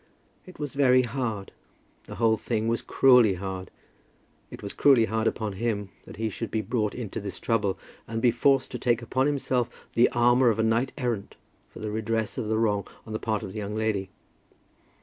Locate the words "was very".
0.57-1.03